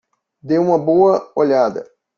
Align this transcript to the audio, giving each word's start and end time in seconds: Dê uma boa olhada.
Dê 0.41 0.57
uma 0.57 0.79
boa 0.79 1.31
olhada. 1.35 1.87